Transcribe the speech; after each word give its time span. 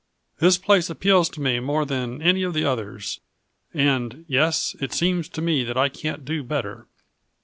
"His 0.39 0.57
place 0.57 0.89
appeals 0.89 1.29
to 1.29 1.41
me 1.41 1.59
more 1.59 1.85
than 1.85 2.23
any 2.23 2.41
of 2.41 2.55
the 2.55 2.65
others, 2.65 3.19
and 3.71 4.25
yes, 4.27 4.75
it 4.81 4.93
seems 4.93 5.29
to 5.29 5.43
me 5.43 5.63
that 5.63 5.77
I 5.77 5.89
can't 5.89 6.25
do 6.25 6.41
better." 6.41 6.87